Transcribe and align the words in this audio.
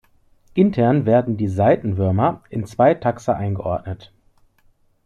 Intern 0.55 1.05
werden 1.05 1.37
die 1.37 1.47
Saitenwürmer 1.47 2.41
in 2.49 2.65
zwei 2.65 2.95
Taxa 2.95 3.33
eingeordnet. 3.33 4.11